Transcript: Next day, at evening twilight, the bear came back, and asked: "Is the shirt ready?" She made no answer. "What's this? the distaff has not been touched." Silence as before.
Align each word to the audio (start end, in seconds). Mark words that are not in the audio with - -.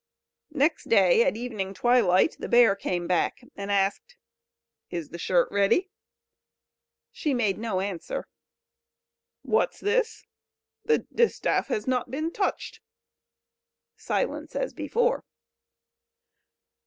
Next 0.55 0.85
day, 0.89 1.21
at 1.21 1.37
evening 1.37 1.75
twilight, 1.75 2.35
the 2.39 2.49
bear 2.49 2.75
came 2.75 3.05
back, 3.05 3.43
and 3.55 3.71
asked: 3.71 4.15
"Is 4.89 5.09
the 5.09 5.19
shirt 5.19 5.47
ready?" 5.51 5.91
She 7.11 7.35
made 7.35 7.59
no 7.59 7.79
answer. 7.81 8.27
"What's 9.43 9.79
this? 9.79 10.25
the 10.83 11.05
distaff 11.13 11.67
has 11.67 11.85
not 11.85 12.09
been 12.09 12.31
touched." 12.31 12.79
Silence 13.95 14.55
as 14.55 14.73
before. 14.73 15.23